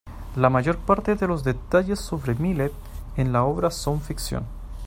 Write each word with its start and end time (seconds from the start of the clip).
La 0.35 0.49
mayor 0.49 0.77
parte 0.79 1.13
de 1.13 1.27
los 1.27 1.43
detalles 1.43 1.99
sobre 1.99 2.33
Millet 2.33 2.71
en 3.17 3.31
la 3.31 3.43
obra 3.43 3.69
son 3.69 4.01
ficción. 4.01 4.45